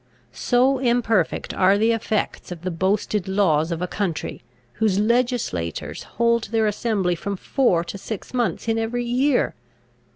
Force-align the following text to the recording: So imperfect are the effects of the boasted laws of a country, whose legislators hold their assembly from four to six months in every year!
So 0.33 0.79
imperfect 0.79 1.53
are 1.53 1.77
the 1.77 1.91
effects 1.91 2.51
of 2.51 2.63
the 2.63 2.71
boasted 2.71 3.27
laws 3.27 3.71
of 3.71 3.83
a 3.83 3.87
country, 3.87 4.41
whose 4.81 4.97
legislators 4.97 6.01
hold 6.17 6.45
their 6.45 6.65
assembly 6.65 7.13
from 7.13 7.35
four 7.37 7.83
to 7.83 7.99
six 7.99 8.33
months 8.33 8.67
in 8.67 8.79
every 8.79 9.05
year! 9.05 9.53